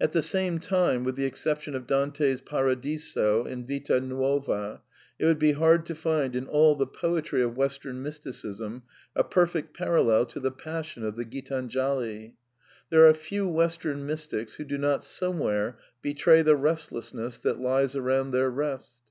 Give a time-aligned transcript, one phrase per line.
[0.00, 4.80] At the same time, with the exception of Dante's Paradiso and Vita Nuova,
[5.18, 8.84] it would be hard to find in all the poetry of Western mysticism
[9.14, 12.32] a perfect parallel to the 'passion of the Oitdnjalu
[12.88, 18.30] There are few Western mystics who do not somewhere betray the restlessness that lies around
[18.32, 19.02] thei:?^^^ rest.